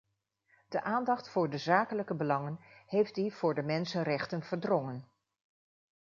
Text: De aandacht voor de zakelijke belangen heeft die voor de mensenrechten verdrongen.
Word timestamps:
De 0.67 0.81
aandacht 0.83 1.29
voor 1.29 1.49
de 1.49 1.57
zakelijke 1.57 2.15
belangen 2.15 2.59
heeft 2.85 3.15
die 3.15 3.33
voor 3.33 3.55
de 3.55 3.61
mensenrechten 3.63 4.43
verdrongen. 4.43 5.07